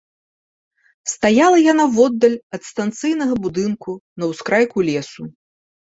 [1.11, 3.91] Стаяла яна воддаль ад станцыйнага будынку,
[4.23, 5.23] на ўскрайку лесу.